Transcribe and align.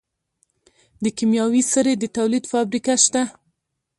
د 1.03 1.05
کیمیاوي 1.17 1.61
سرې 1.71 1.93
د 1.99 2.03
تولید 2.17 2.43
فابریکه 2.51 2.93
شته. 3.03 3.21